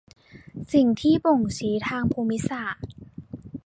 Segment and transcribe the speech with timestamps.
[0.73, 2.85] สิ่งที่บ่งชี้ทางภูมิศาสตร์